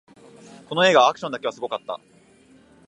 [0.67, 1.99] この映画、アクションだけはすごかった